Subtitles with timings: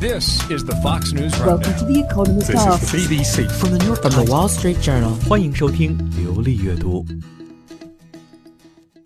[0.00, 1.84] This is the Fox News Welcome to.
[1.84, 3.48] The Economist This is the BBC.
[3.58, 7.06] From the New York From the Times Wall Street Journal，欢迎收听流利阅读。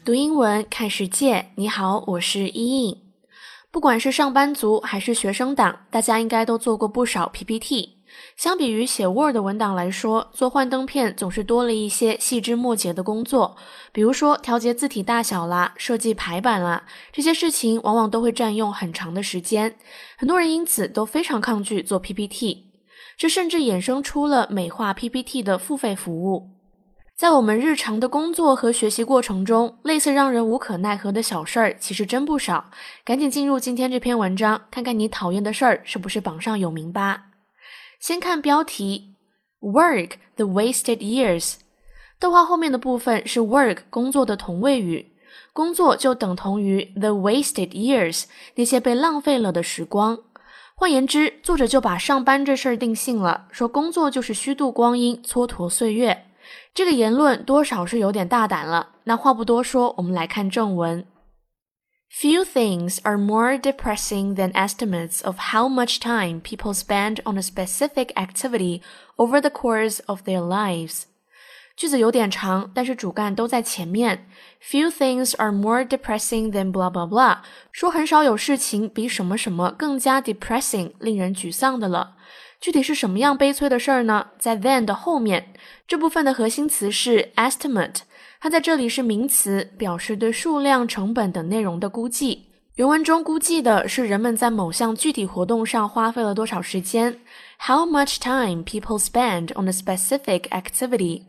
[0.05, 2.97] 读英文看世界，你好，我是伊印。
[3.71, 7.98] 不管是上班族还是学生党，大家应该都做过不少 PPT。
[8.37, 13.57] 相比于写 Word 文档来说，做幻灯片总是多了一些细枝末节的工作，
[13.93, 19.75] 比如说调节字体大小啦、设计排版啦，这些事情往往都会占用很长的时间。
[20.17, 22.67] 很多人因此都非常抗拒做 PPT，
[23.17, 26.51] 这甚至衍生出了美化 PPT 的付费服务。
[27.17, 32.71] 在我们日常的工作和学习过程中，类似让人无可奈何的小事儿其实真不少。
[33.05, 37.25] 赶紧进入今天这篇文章，看看你讨厌的事儿是不是榜上有名吧。
[37.99, 39.15] 先看标题
[39.61, 41.57] ，Work the wasted years。
[42.21, 45.13] 逗号后面的部分是 work 工作的同位语，
[45.53, 48.25] 工作就等同于 the wasted years
[48.55, 50.19] 那些被浪费了的时光。
[50.75, 56.27] 换言之，作者就把上班这事儿定性了，说工作就是虚度光阴、蹉跎岁月。
[56.73, 58.91] 这个言论多少是有点大胆了。
[59.05, 61.05] 那话不多说，我们来看正文。
[62.10, 68.14] Few things are more depressing than estimates of how much time people spend on a specific
[68.16, 68.82] activity
[69.18, 71.06] over the course of their lives.
[71.76, 74.28] 句子有点长，但是主干都在前面。
[74.62, 77.40] Few things are more depressing than blah blah blah，
[77.72, 82.18] 说很少有事情比什么什么更加 depressing，令人沮丧的了。
[82.62, 84.28] 具体是什么样悲催的事儿呢？
[84.38, 85.54] 在 then 的后面，
[85.88, 88.02] 这部分的核心词是 estimate，
[88.41, 92.45] 它在这里是名词，表示对数量、成本等内容的估计。
[92.77, 97.19] 原文中估计的是人们在某项具体活动上花费了多少时间
[97.59, 101.23] ，how much time people spend on a specific activity。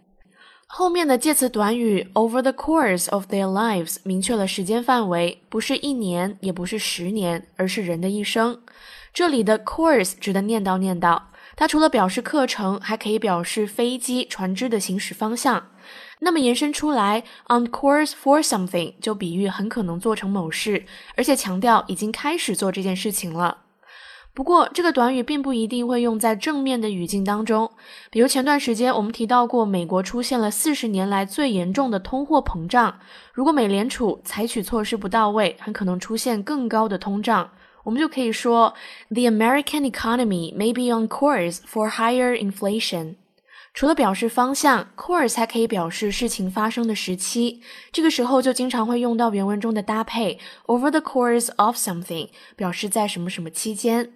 [0.68, 8.56] 后面的介词短语 over the course of their lives 明确了时间范围，不是一年，也不是十年，而是人的一生。
[9.12, 11.20] 这里的 course 值得念叨念叨，
[11.56, 15.66] 它除了表示课程，还可以表示飞机、船只的行驶方向。
[16.20, 20.86] 那么延伸出来，on course for something 就比喻很可能做成某事，
[21.16, 23.60] 而且强调已经开始做这件事情了。
[24.34, 27.70] 不过，这个短语并不一定会用在正面的语境当中。
[28.10, 33.00] 比如前段时间我们提到过，美国出现了四十年来最严重的通货膨胀。
[33.34, 37.50] 如果美联储采取措施不到位，很可能出现更高的通胀。
[37.84, 38.74] 我们就可以说
[39.10, 43.16] ，The American economy may be on course for higher inflation。
[43.80, 47.62] 除了表示方向，course 还可以表示事情发生的时期。
[47.94, 54.12] 这个时候就经常会用到原文中的搭配 over the course of something，表示在什么什么期间。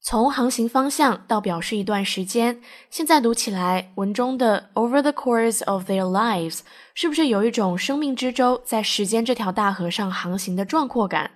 [0.00, 6.60] 从航行方向到表示一段时间，现在读起来，文中的 over the course of their lives
[6.94, 11.32] 是不是有一种生命之舟在时间这条大河上航行的壮阔感？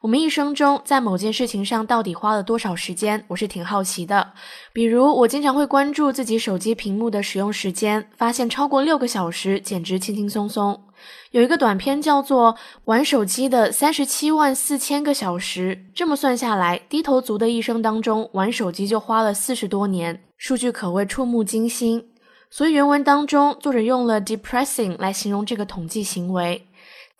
[0.00, 3.22] 我们一生中在某件事情上到底花了多少时间？
[3.28, 4.32] 我是挺好奇的。
[4.72, 10.84] 比如，我经常会关注自己手机屏幕的使用时间，发现超过六个小时简直轻轻松松。
[11.32, 12.54] 有一个短片叫做
[12.86, 22.06] 《玩手机的三十七万四千个小时》，这么算下来，低头族的一生当中玩手机就花了四十多年，数据可谓触目惊心。
[22.48, 26.66] 所以原文当中，作者用了 depressing 来形容这个统计行为。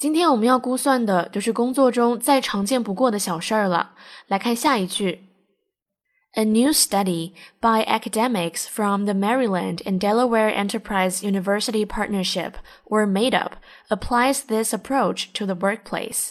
[0.01, 3.91] 今天我们要估算的就是工作中再常见不过的小事儿了。
[4.29, 5.27] 来看下一句
[6.37, 12.53] ：A new study by academics from the Maryland and Delaware Enterprise University Partnership,
[12.87, 13.51] or MadeUp,
[13.91, 16.31] applies this approach to the workplace.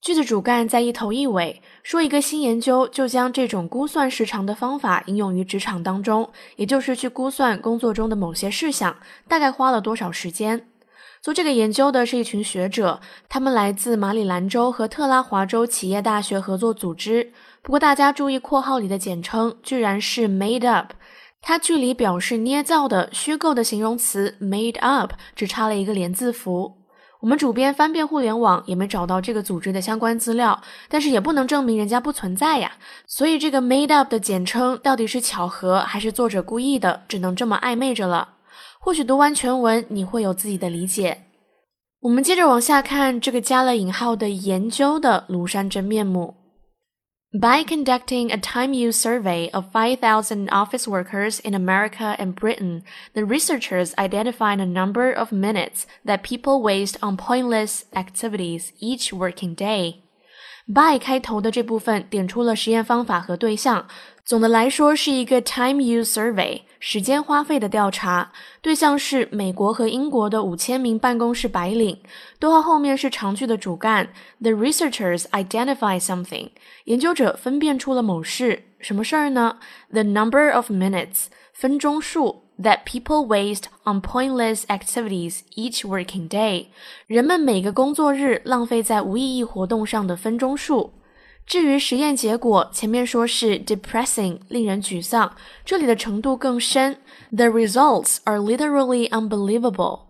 [0.00, 8.96] 句子主干在一头一尾，说一个新研究就将这种估算时长的方法应用于职场当中，也就是去估算工作中的某些事项
[9.28, 10.68] 大概花了多少时间。
[11.26, 17.32] 做这个研究的是一群学者，他们来自马里兰州和特拉华州企业大学合作组织。
[17.62, 20.92] 不过大家注意括号里的简称，居然是 made up，
[21.42, 26.76] 它距离表示捏造的、虚构的形容词 made up 只差了一个连字符。
[27.18, 32.74] 我们主编翻遍互联网也没找到这个组织的相关资料，但是也不能证明人家不存在呀。
[33.04, 38.34] 所以这个 made up 的简称到底是巧合还是作者故意的，只能这么暧昧着了。
[38.85, 41.25] 或许读完全文，你会有自己的理解。
[42.01, 46.35] 我们接着往下看这个加了引号的研究的庐山真面目。
[47.33, 52.81] By conducting a time use survey of 5,000 office workers in America and Britain,
[53.13, 59.55] the researchers identified a number of minutes that people waste on pointless activities each working
[59.55, 60.03] day.
[60.66, 63.86] By 开头的这部分点出了实验方法和对象。
[64.24, 72.00] 总的来说是一个 time use survey 时间花费的调查，对象是美国和英国的五千名办公室白领。
[72.40, 74.08] 逗号后面是长句的主干
[74.40, 76.48] ，The researchers identify something，
[76.86, 79.58] 研究者分辨出了某事，什么事儿呢
[79.92, 82.45] ？The number of minutes，分钟数。
[82.61, 86.67] that people waste on pointless activities each working day，
[87.07, 90.93] 人们每个工作日浪费在无意义活动上的分钟数。
[91.47, 95.35] 至于实验结果，前面说是 depressing，令人沮丧，
[95.65, 96.97] 这里的程度更深。
[97.31, 100.04] The results are literally unbelievable。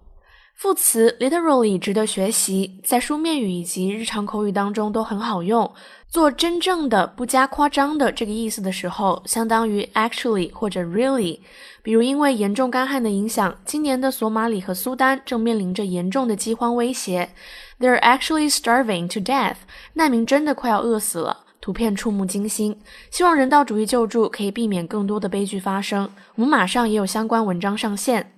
[0.57, 5.71] 副词 literally 值得学习，在书面语以及日常口语当中都很好用。
[6.09, 11.41] 做真正的、不加夸张的这个意思的时候，相当于 actually 或者 really。
[11.83, 17.29] 比如，因为严重干旱的影响，今年的索马里和苏丹正面临着严重的饥荒威胁。
[17.79, 19.57] They're actually starving to death。
[19.93, 21.45] 难民真的快要饿死了。
[21.61, 22.81] 图片触目惊心，
[23.11, 26.11] 希望人道主义救助可以避免更多的悲剧发生。
[26.37, 28.33] 我们马上也有相关文章上线。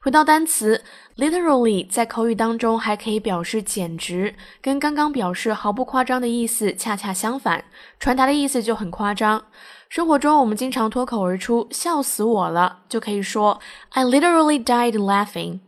[0.00, 0.82] 回到单词
[1.16, 7.64] ，literally 在口语当中还可以表示简直，跟刚刚表示毫不夸张的意思恰恰相反，
[7.98, 9.44] 传达的意思就很夸张。
[9.88, 13.58] 生活中我们经常脱口而出“笑死我了”，就可以说
[13.90, 15.58] I literally died laughing。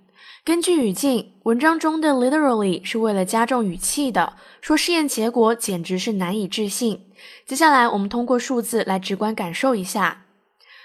[0.45, 7.07] 根据语境，文章中的 literally 是为了加重语气的，说试验结果简直是难以置信。
[7.45, 10.23] 接下来我们通过数字来直观感受一下。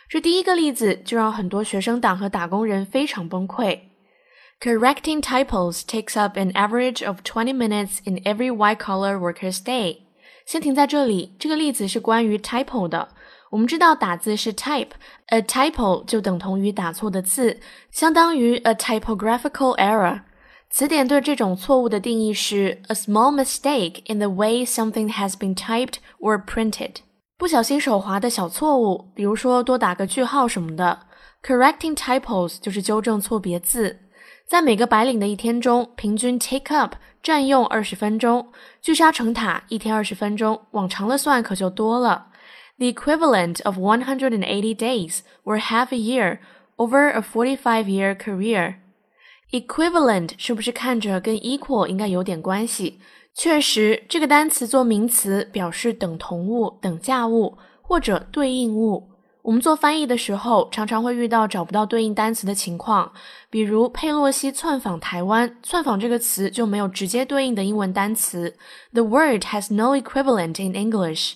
[0.08, 3.78] 这第一个例子就让很多学生党和打工人非常崩溃。
[4.60, 10.00] Correcting typos takes up an average of twenty minutes in every white-collar worker's day。
[10.44, 13.08] 先停在这里，这个例子是关于 typo 的。
[13.50, 17.58] 我们知道打字是 type，a typo 就等同于打错的字，
[17.90, 20.22] 相当于 a typographical error。
[20.68, 26.96] 词典对这种错误的定义是 a small mistake in the way something has been typed or printed。
[27.37, 31.07] 不小心手滑的小错误，比如说多打个句号什么的。
[31.43, 33.99] Correcting typos 就是纠正错别字。
[34.47, 38.51] 在每个白领的一天中，平均 take up 占用二十分钟。
[38.81, 42.27] 聚沙成塔，一天二十分钟，往长了算可就多了。
[42.77, 46.39] The equivalent of 180 days or half a year
[46.77, 48.75] over a 45-year career.
[49.51, 53.01] Equivalent 是不是看着跟 equal 应该有点关系？
[53.37, 59.09] 确实，这个单词做名词表示等同物、等价物或者对应物。
[59.41, 63.11] 我们做翻译的时候，常常会遇到找不到对应单词的情况。
[63.49, 68.55] 比如佩洛西窜访台湾，窜访这个词就没有直接对应的英文单词。
[68.93, 71.33] The word has no equivalent in English。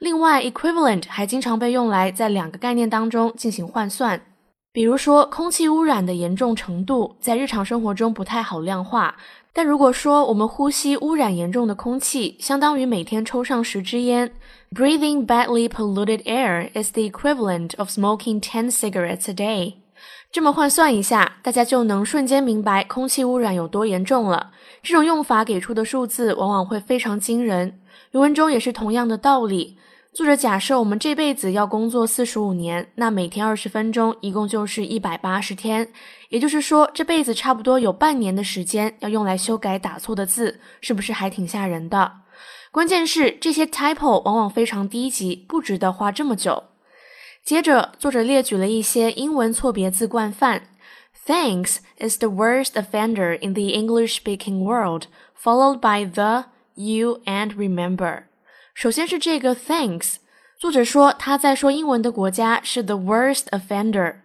[0.00, 4.20] 另外，equivalent 还经常被用来在两个概念当中进行换算。
[4.72, 9.16] 比如说，空气污染的严重程度在日常生活中不太好量化。
[9.56, 14.30] 但如果说我们呼吸污染严重的空气，相当于每天抽上十支烟
[14.70, 19.76] ，breathing badly polluted air is the equivalent of smoking ten cigarettes a day。
[20.30, 24.50] 这么换算一下，大家就能瞬间明白空气污染有多严重了。
[24.82, 27.80] 这种用法给出的数字往往会非常惊人。
[28.10, 29.78] 原文中也是同样的道理。
[30.16, 35.86] 作者假设我们这辈子要工作四十五年，那每天二十分钟，一共就是一百八十天。
[36.30, 42.10] 也就是说，这辈子差不多有半年的时间要用来修改打错的字，是不是还挺吓人的？
[42.72, 46.64] 关键是这些 typo 往往非常低级，不值得花这么久。
[47.44, 50.62] 接着，作者列举了一些英文错别字惯犯。
[51.26, 55.08] Thanks is the worst offender in the English-speaking world,
[55.38, 58.22] followed by the, you, and remember.
[58.76, 60.16] 首先是这个 thanks，
[60.58, 64.16] 作者说他在说英文的国家是 the worst offender。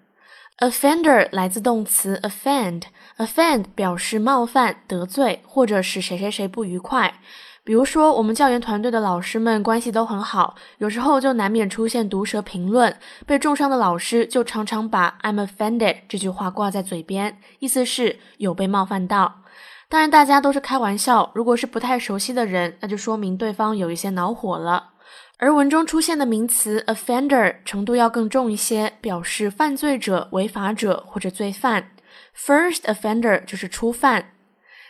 [0.57, 7.21] offender 来自动词 offend，offend 表示冒犯、得罪或者使谁谁谁不愉快。
[7.63, 12.93] 比如说，我们教研团队的老师们关系都很好，有时候就难免出现毒舌评论，
[13.25, 19.43] 被重伤的老师就常常把 I'm offended 这句话挂在嘴边，意思是有被冒犯到。
[19.91, 21.29] 当然，大家都是开玩笑。
[21.35, 24.91] 如果是不太熟悉的人，那就说明对方有一些恼火了。
[25.37, 31.91] 而文中出现的名词 offender 程度要更重一些，表示犯罪者、违法者或者罪犯。
[32.33, 34.31] First offender 就是初犯。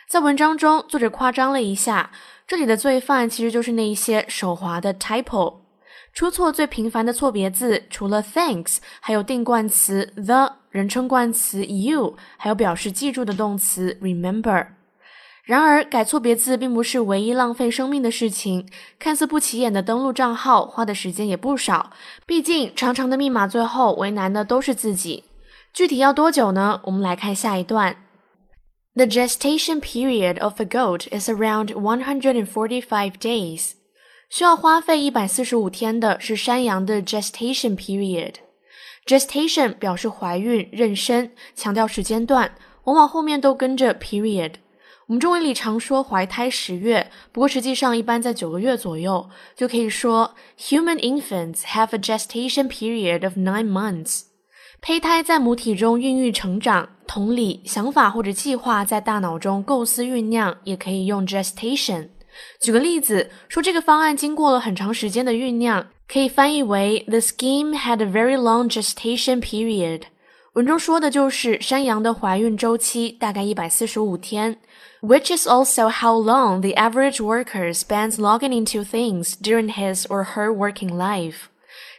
[0.08, 2.12] 在文章中，作者夸张了一下，
[2.46, 5.62] 这里的罪犯其实就是那一些手滑的 typo。
[6.14, 14.68] 出错最频繁的错别字，除了 thanks，还有定冠词 the、人称冠词 you，还有表示记住的动词 remember。
[15.44, 18.68] 然而，改错别字并不是唯一浪费生命的事情。
[18.98, 21.90] 看似不起眼的登录账号，花的时间也不少。
[22.24, 25.24] 毕竟，长长的密码最后为难的都是自己。
[25.72, 26.80] 具体要多久呢？
[26.84, 27.96] 我们来看下一段。
[28.94, 33.72] The gestation period of a goat is around 145 days.
[34.30, 38.34] 需要花费一百四十五天的是山羊的 gestation period。
[39.06, 44.52] gestation 表示怀孕、妊娠，强调时间段，往往后面都跟着 period。
[45.08, 54.22] 我们中文里常说怀胎十月，不过实际上一般在九个月左右，就可以说 human infants have a gestation period of nine months。
[54.80, 62.08] 胚胎在母体中孕育成长，同理，想法或者计划在大脑中构思酝酿，也可以用 gestation。
[62.60, 70.02] 举个例子，说这个方案经过了很长时间的酝酿，可以翻译为 The scheme had a very long gestation period。
[70.54, 74.58] 文中说的就是山羊的怀孕周期大概一百四十五天
[75.02, 80.50] ，which is also how long the average worker spends logging into things during his or her
[80.50, 81.48] working life。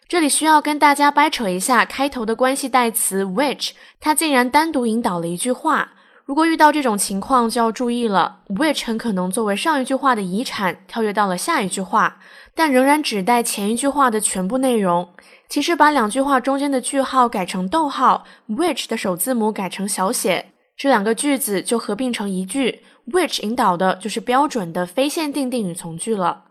[0.08, 5.92] 这里需要跟大家掰扯一下开头的关系代词 which，它竟然单独引导了一句话。
[6.26, 8.40] 如果遇到这种情况，就要注意了。
[8.48, 12.18] which 很可能作为上一句话的遗产，跳跃到了下一句话，
[12.56, 15.14] 但仍然指代前一句话的全部内容。
[15.50, 22.82] 其实把两句话中间的句号改成逗号，which 的首字母改成小写，这两个句子就合并成一句。
[23.12, 26.46] which 引导的就是标准的非限定定语从句了。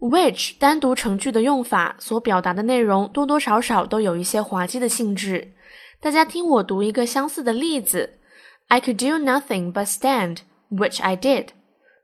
[0.00, 5.52] which 单独成句的用法所表达的内容多多少少都有一些滑稽的性质。
[6.00, 8.18] 大家听我读一个相似的例子。
[8.68, 10.38] I could do nothing but stand,
[10.70, 11.48] which I did。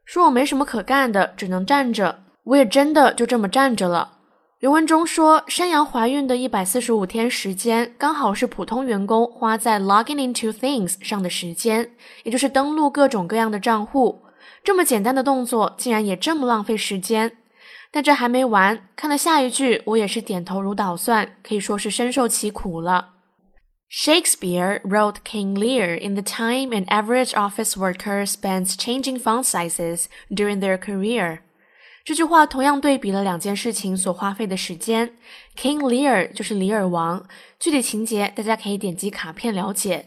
[0.04, 2.24] 说我没什么可干的，只能站着。
[2.44, 4.17] 我也真的就这么站着了。
[4.60, 11.92] 刘文中说，山羊怀孕的一百四十五天时间，刚好是普通员工花在 logging into things 上的时间，
[12.24, 14.20] 也就是登录各种各样的账户。
[14.64, 17.36] 这么简单的动作，竟然也这么浪费时间。
[17.92, 23.10] 但这还没完，看了下一句，我也是点头如捣蒜，可以说是深受其苦了。
[23.88, 30.58] Shakespeare wrote King Lear in the time an average office worker spends changing font sizes during
[30.58, 31.38] their career。
[32.08, 35.12] 这句话同样对比了两件事情所花费的时间。
[35.54, 37.28] King Lear 就是李尔王，
[37.60, 40.06] 具体情节大家可以点击卡片了解。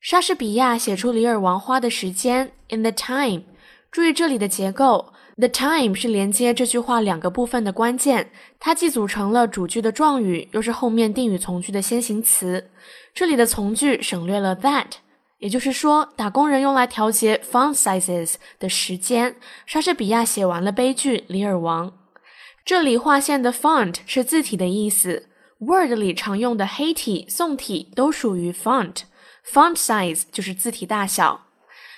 [0.00, 3.42] 莎士比亚写出李尔王花的时间 in the time，
[3.90, 5.12] 注意这里的结构。
[5.36, 12.70] The time 是连接这句话两个部分的关键，它既组成了主句的状语，又是后面定语从句的先行词。
[13.12, 14.86] 这里的从句省略了 that，
[15.38, 21.90] 也就是说，打工人用来调节 font sizes 的时间，莎士比亚写完了悲剧《李尔王》。
[22.64, 25.28] 这里划线的 font 是字体的意思
[25.58, 31.42] ，Word 里常用的黑体、宋体都属于 font，font size 就是字体大小。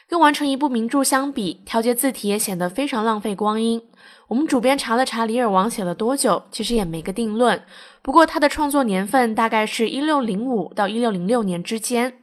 [0.08, 3.80] 跟完成一部名著相比，调节字体也显得非常浪费光阴。
[4.26, 7.62] 我们主编查了查《李尔王》写了多久，其实也没个定论。
[8.02, 12.14] 不过他的创作年份大概是一六零五到一六零六年之间。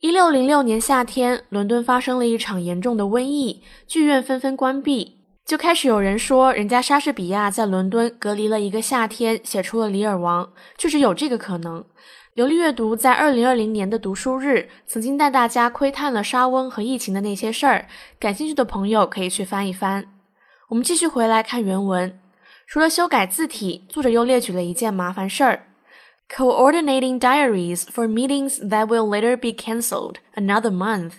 [0.00, 10.44] 一六零六年夏天，伦敦发生了一场严重的瘟疫，剧院纷纷关闭，就开始有人说，人家莎士比亚在伦敦隔离了一个夏天，写出了《李尔王》，
[10.76, 11.84] 确实有这个可能。
[12.34, 17.88] 流利阅读在二零二零年的读书日曾经带大家窥探了沙翁和疫情的那些事儿，
[18.20, 20.06] 感兴趣的朋友可以去翻一翻。
[20.68, 22.20] 我们继续回来看原文，
[22.68, 25.64] 除了修改字体，作者又列举了一件麻烦事儿
[26.28, 31.14] ：coordinating diaries for meetings that will later be cancelled another month。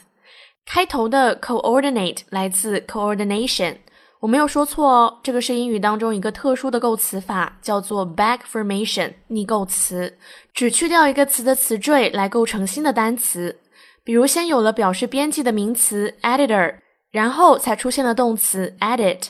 [0.66, 3.78] 开头的 coordinate 来自 coordination。
[4.22, 10.18] 我没有说错哦，这个是英语当中一个特殊的构词法，叫做 back formation 逆构词，
[10.54, 13.62] 只去掉一个词的词缀来构成新的单词。
[14.04, 16.76] 比如，先有了表示编辑的名词 editor，
[17.12, 19.30] 然后才出现了动词 edit。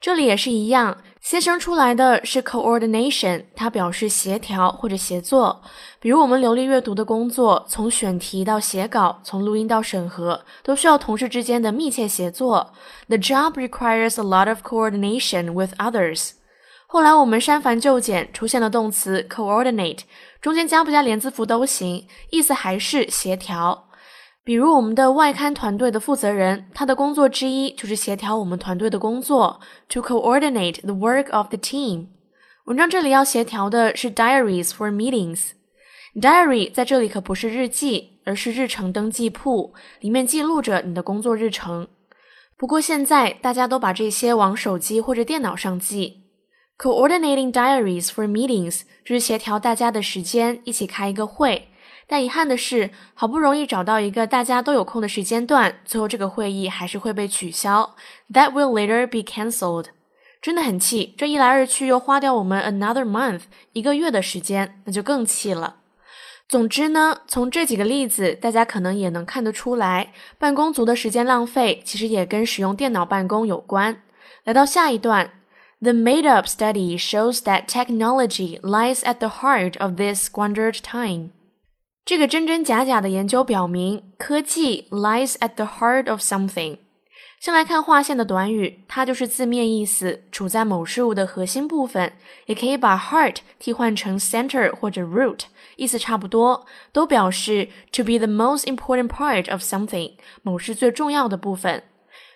[0.00, 0.96] 这里也是一样。
[1.20, 5.62] 先生出来的是 coordination，它表示协调或者协作。
[6.00, 12.72] 比如我们流利阅读的工作，从选题到写稿，从录音到审核，都需要同事之间的密切协作。
[13.08, 16.30] The job requires a lot of coordination with others。
[16.86, 20.00] 后来我们删繁就简，出现了动词 coordinate，
[20.40, 23.89] 中间加不加连字符都行，意思还是协调。
[24.42, 32.06] 比如我们的外刊团队的负责人，他的工作之一就是协调我们团队的工作，to coordinate the work of the team。
[32.64, 35.50] 文章这里要协调的是 diaries for meetings。
[36.14, 41.86] diary 在这里可不是日记，而是日程登记簿，里面记录着你的工作日程。
[42.56, 46.24] 不过现在大家都把这些往手机或者电脑上记。
[46.78, 51.68] coordinating diaries for meetings 就是协调大家的时间，一起开一个会。
[52.10, 57.94] 但遗憾的是，好不容易找到一个大家都有空的时间段，最后这个会议还是会被取消。
[58.32, 59.86] That will later be cancelled。
[60.42, 63.42] 真的很气，这一来二去又花掉我们 another month
[63.74, 65.76] 一个月的时间，那就更气了。
[66.48, 74.02] 总之呢，从这几个例子，大家可能也能看得出来，办公族的时间浪费其实也跟使用电脑办公有关。
[74.42, 75.30] 来到下一段
[75.80, 81.30] The made-up study shows that technology lies at the heart of this squandered time.
[82.10, 86.78] 这个真真假假的研究表明，科技 lies at the heart of something。
[87.38, 92.12] 先来看划线的短语，它就是字面意思，处在某事物的核心部分。
[92.46, 95.42] 也可以把 heart 替换成 center 或者 root，
[95.76, 101.84] 意思差不多，都表示 to be the most important part of something，某事最重要的部分。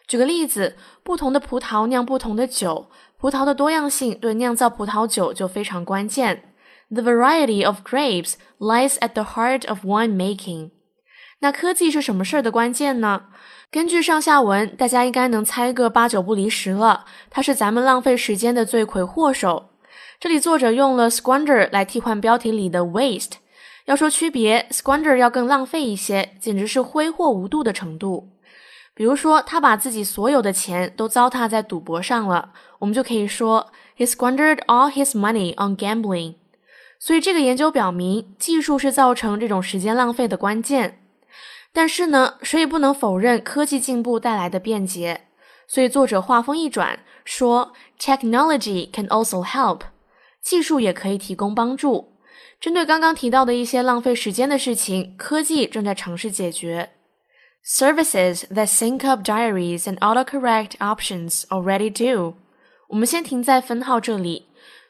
[0.06, 2.88] 举个例子，不同的葡萄酿不同的酒，
[3.18, 6.53] 葡萄的多样性对酿造葡萄酒就非常关键。
[6.90, 10.70] The variety of grapes lies at the heart of wine making。
[11.40, 13.24] 那科技是什么事儿的关键呢？
[13.70, 17.04] 根据上下文，大家应该能猜个八九不离十了。
[17.28, 19.70] 它是咱们浪费时间的罪魁祸首。
[20.20, 23.32] 这里作者用了 squander 来替换标题里的 waste。
[23.86, 28.30] 要说区别，squander 要更浪费一些，简直是挥霍无度的程度。
[28.94, 36.36] 比如说，他把自己所有的钱都糟蹋在赌博上了，我们就可以说 he squandered all his money on gambling。
[36.98, 41.00] 所以这个研究表明，技术是造成这种时间浪费的关键。
[41.72, 45.22] 但是呢，谁也不能否认科技进步带来的便捷。
[45.66, 49.80] 所以作者话锋一转，说 technology can also help，
[50.42, 52.12] 技术也可以提供帮助。
[52.60, 56.90] 针对刚刚提到的一些浪费时间的事情，科技正在尝试解决。
[57.66, 62.34] Services that sync up diaries and autocorrect options already do。
[62.88, 64.46] 我们先停在分号这里。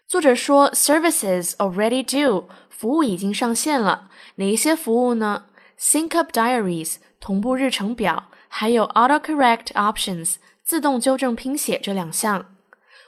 [0.07, 4.09] 作者说，services already do，服务已经上线了。
[4.35, 5.45] 哪一些服务呢？
[5.79, 12.45] Sync up diaries，同步日程表，还有 autocorrect options，自动纠正拼写这两项。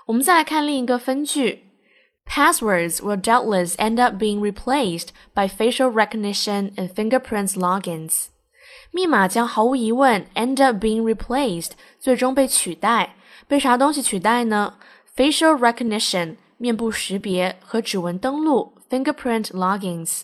[0.06, 1.66] 我们再来看另一个分句：
[2.26, 8.28] Passwords will doubtless end up being replaced by facial recognition and fingerprints logins。
[8.92, 13.16] 密码将毫无疑问 end up being replaced，最终被取代。
[13.48, 14.76] 被啥东西取代呢？
[15.16, 20.23] Facial recognition， 面部识别和指纹登录 fingerprint logins。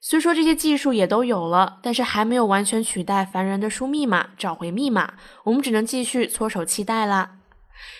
[0.00, 5.14] 虽说这些技术也都有了，但是还没有完全取代凡人的输密码、找回密码。
[5.44, 7.38] 我们只能继续搓手期待啦。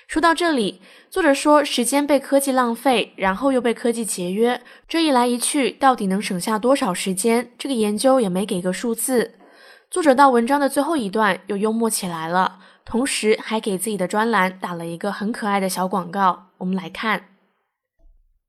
[0.07, 7.51] 说到这里，作者说时间被科技浪费，然后又被科技节约，这一来一去，到底能省下多少时间？
[7.59, 9.35] 这个研究也没给个数字。
[9.91, 16.51] 作者到文章的最后一段又幽默起来了，同时还给自己的专栏打了一个很可爱的小广告。
[16.59, 17.25] 我们来看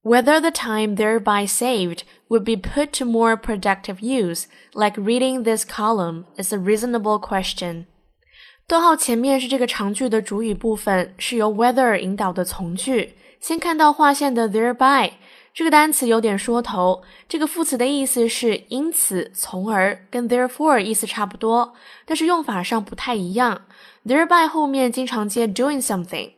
[0.05, 5.65] ：Whether the time thereby saved would be put to more productive use, like reading this
[5.65, 7.87] column, is a reasonable question。
[8.67, 13.15] 逗号前面是这个长句的主语部分，是由 whether 引导的从句。
[13.41, 15.13] 先看到划线的 thereby。
[15.53, 21.75] 这个单词有点说头，这个副词的意思是因此、从而，跟 therefore 意思差不多，
[22.07, 23.63] 但是用法上不太一样。
[24.07, 26.31] thereby 后面经常接 doing something。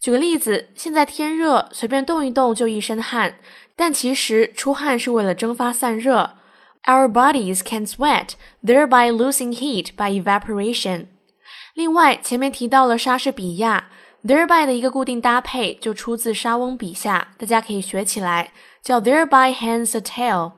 [0.00, 3.38] 举个例子，现在天热，随便动一动就一身汗，
[3.74, 6.36] 但其实出汗是为了蒸发散热。
[6.84, 8.30] Our bodies can sweat,
[8.64, 11.06] thereby losing heat by evaporation。
[11.74, 13.88] 另外，前面提到了莎士比亚。
[14.24, 20.54] Thereby 的一个固定搭配就出自莎翁笔下，大家可以学起来，叫 Thereby hangs a tale。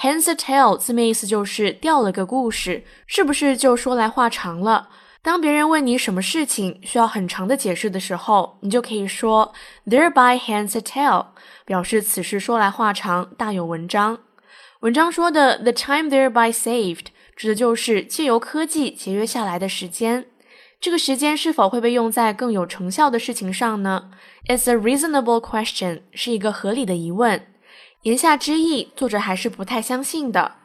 [0.00, 4.88] Hangs a tale 字面意思就是掉了个故事，是不是就说来话长了？
[5.24, 9.54] 当别人问你什么事情需要很长的解释的时候，你就可以说
[9.86, 11.28] Thereby hangs a tale，
[11.64, 14.18] 表示此事说来话长，大有文章。
[14.80, 20.26] 文章说的 The time thereby saved，指的就是借由科技节约下来的时间。
[20.78, 24.10] 这个时间是否会被用在更有成效的事情上呢
[24.46, 27.46] ？It's a reasonable question，是一个合理的疑问。
[28.02, 30.56] 言下之意，作者还是不太相信的。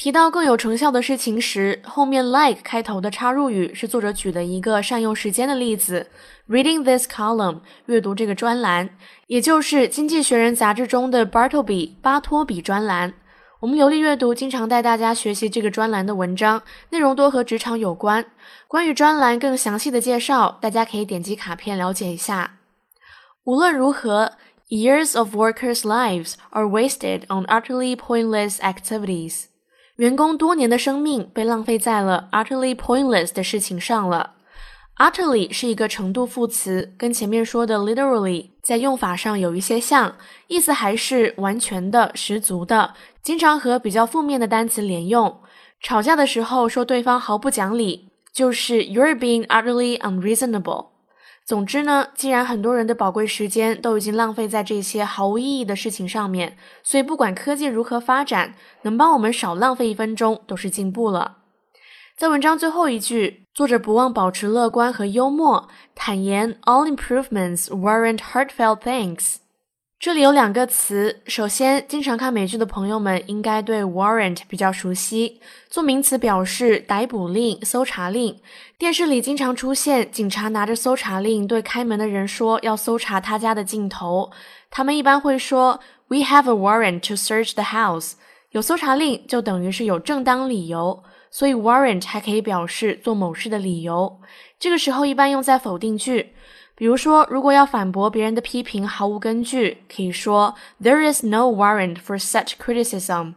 [0.00, 6.06] 提到更有成效的事情时，后面 like 开头的插入语是作者举的一个善用时间的例子。
[6.48, 8.88] Reading this column，阅读这个专栏，
[9.26, 13.12] 也就是《经济学人》杂志中的 Bartleby 巴托比专栏。
[13.60, 18.24] 我们流利阅读经常带大家学习这个专栏的文章，内容多和职场有关。
[18.66, 22.52] 关于专栏更详细的介绍，大家可以点击卡片了解一下。
[23.44, 24.32] 无论如何
[24.70, 29.49] ，years of workers' lives are wasted on utterly pointless activities。
[30.00, 34.36] 员工多年的生命被浪费在了 utterly pointless 的事情上了。
[34.96, 45.38] utterly 是一个程度副词，跟前面说的 literally 在用法上有一些像，意思还是完全的、十足的，经常和比较负面的单词连用。
[45.82, 50.89] 吵架的时候说对方毫不讲理，就是 you're being utterly unreasonable。
[51.50, 61.38] 总之呢，既然很多人的宝贵时间都已经浪费在这些毫无意义的事情上面，所以不管科技如何发展，能帮我们少浪费一分钟都是进步了。
[62.16, 69.38] 在文章最后一句作者不忘保持乐观和幽默，坦言 All improvements weren't heartfelt thanks。
[70.00, 78.34] 这里有两个词，首先，经常看美剧的朋友们应该对 warrant 比较熟悉，做名词表示逮捕令、搜查令。
[78.78, 84.30] 电视里经常出现警察拿着搜查令对开门的人说要搜查他家的镜头，
[84.70, 88.12] 他们一般会说 We have a warrant to search the house。
[88.52, 91.04] 有搜查令就等于是有正当理由。
[91.30, 94.18] 所以，warrant 还可以表示做某事的理由。
[94.58, 96.32] 这个时候一般用在否定句，
[96.80, 103.34] 比如说，如果要反驳别人的批评毫无根据，可以说 There is no warrant for such criticism。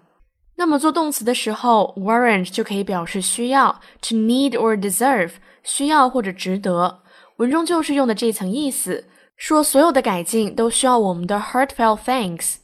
[0.56, 7.01] 那么做动词的时候，warrant 就可以表示需要，to need or deserve，需要或者值得。
[7.36, 12.56] 文中就是用的这层意思，说所有的改进都需要我们的 heartfelt thanks。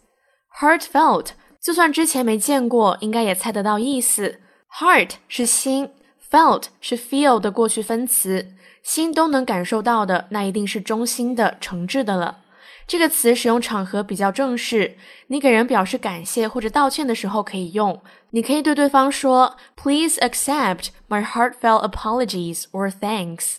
[0.62, 4.40] heartfelt，就算之前没见过，应该也猜得到意思。
[4.80, 5.90] Heart 是心
[6.32, 12.40] ，felt 是 feel 的过去分词，心都能感受到的，那一定是衷心的、诚挚的了。
[12.88, 18.02] 这个词使用场合比较正式，你给人表示感谢或者道歉的时候可以用。
[18.32, 23.58] 你可以对对方说：“Please accept my heartfelt apologies or thanks。”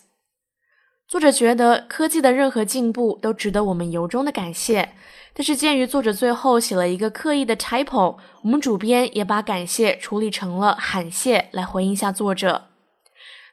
[1.07, 4.89] 作者觉得科技的任何进步都值得我们由衷的感谢。
[5.33, 12.70] 但是鉴于作者最后写了一个刻意的 typo，我们主编也把感谢处理成了喊谢，来回应一下作者。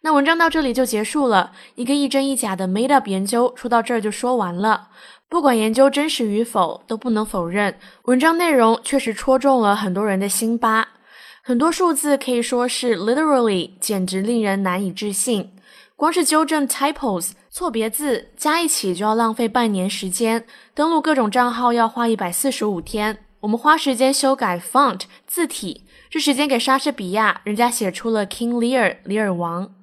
[0.02, 4.88] 那文章到这里就结束了，一个一真一假的 made up 研究说到这儿就说完了。
[5.28, 10.88] 不管研究真实与否，都不能否认文章内容确实戳中了很多人的心巴。
[11.42, 15.50] 很多数字可以说是 literally，简直令人难以置信。
[15.96, 23.18] 光是纠正 typos 错别字加一起就要浪费半年时间，登录各种账号要花一百四十五天。
[23.40, 29.74] 我们花时间修改 font 字体，这时间给莎士比亚，人家写出了 King Lear 李尔王。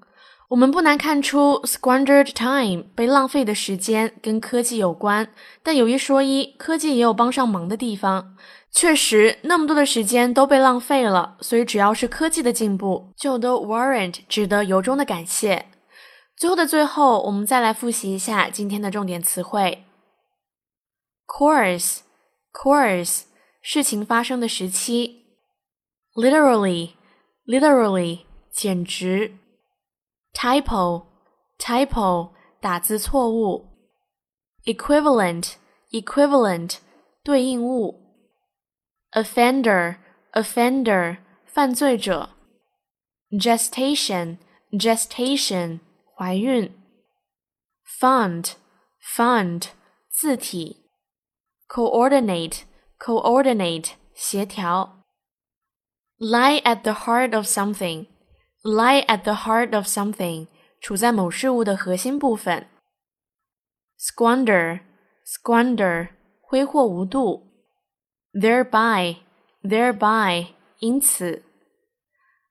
[0.56, 5.28] 我们不难看出 squandered time 被浪费的时间跟科技有关，
[5.62, 8.38] 但有一说一，科技也有帮上忙的地方。
[8.72, 15.65] 确实，那么多的时间都被浪费了，所以只要是科技的进步，就都 warrant 值得由衷的感谢。
[16.38, 19.84] 最后的最后，我们再来复习一下今天的重点词汇。
[21.28, 23.24] course，course，
[23.62, 25.26] 事情发生的时期。
[26.15, 29.34] literally，literally，简直。
[30.35, 33.68] typo，typo，打字错误。
[34.64, 36.79] equivalent，equivalent，
[37.23, 38.01] 对应物。
[39.12, 42.31] offender，offender，犯罪者。
[43.31, 45.81] gestation，gestation。
[46.16, 46.73] 怀孕，
[47.99, 49.68] fund，fund，
[50.11, 50.85] 字体，
[51.66, 55.03] coordinate，coordinate，协调，
[56.18, 57.46] lie at the heart of
[58.64, 60.49] something，lie at the heart of something，
[60.81, 62.66] 处在某事物的核心部分，
[63.99, 66.09] squander，squander，
[66.40, 67.49] 挥霍无度，
[68.33, 70.46] thereby，thereby，
[70.79, 71.44] 因此，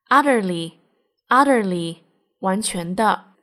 [0.08, 1.98] utterly，utterly，
[2.40, 3.34] 完全的。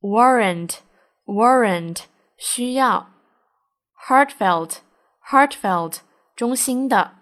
[0.00, 0.78] warrant
[1.26, 2.04] warrant
[2.38, 3.10] 需要，
[4.08, 4.78] heartfelt
[5.28, 5.98] heartfelt
[6.34, 7.18] 衷心的。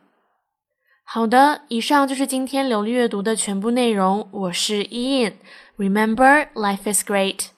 [1.05, 4.27] 好的，以上就是今天流利阅读的全部内容。
[4.31, 7.49] 我是 Ian，Remember life is great。